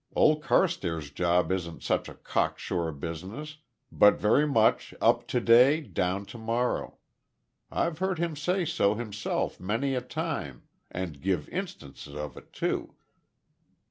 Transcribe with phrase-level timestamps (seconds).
[0.15, 3.57] Old Carstairs' job isn't such a cocksure business,
[3.91, 6.97] but very much `up to day down to morrow.'
[7.69, 12.95] I've heard him say so himself many a time, and give instances of it too."